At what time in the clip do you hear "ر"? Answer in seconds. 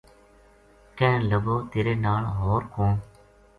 2.61-2.63